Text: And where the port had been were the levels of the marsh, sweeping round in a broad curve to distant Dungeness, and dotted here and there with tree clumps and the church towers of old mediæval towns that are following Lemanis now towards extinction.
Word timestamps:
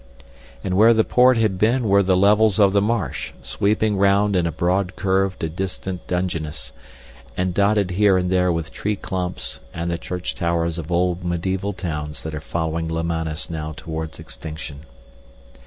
And 0.63 0.75
where 0.75 0.95
the 0.95 1.03
port 1.03 1.37
had 1.37 1.59
been 1.59 1.87
were 1.87 2.01
the 2.01 2.17
levels 2.17 2.59
of 2.59 2.73
the 2.73 2.81
marsh, 2.81 3.33
sweeping 3.43 3.97
round 3.97 4.35
in 4.35 4.47
a 4.47 4.51
broad 4.51 4.95
curve 4.95 5.37
to 5.37 5.47
distant 5.47 6.07
Dungeness, 6.07 6.71
and 7.37 7.53
dotted 7.53 7.91
here 7.91 8.17
and 8.17 8.31
there 8.31 8.51
with 8.51 8.71
tree 8.71 8.95
clumps 8.95 9.59
and 9.75 9.91
the 9.91 9.99
church 9.99 10.33
towers 10.33 10.79
of 10.79 10.91
old 10.91 11.21
mediæval 11.23 11.77
towns 11.77 12.23
that 12.23 12.33
are 12.33 12.41
following 12.41 12.87
Lemanis 12.87 13.51
now 13.51 13.73
towards 13.77 14.17
extinction. 14.17 14.85